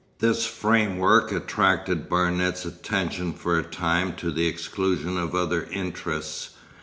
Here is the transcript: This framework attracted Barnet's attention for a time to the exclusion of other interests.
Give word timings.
This 0.17 0.47
framework 0.47 1.31
attracted 1.31 2.09
Barnet's 2.09 2.65
attention 2.65 3.33
for 3.33 3.59
a 3.59 3.61
time 3.63 4.15
to 4.15 4.31
the 4.31 4.47
exclusion 4.47 5.15
of 5.15 5.35
other 5.35 5.65
interests. 5.71 6.55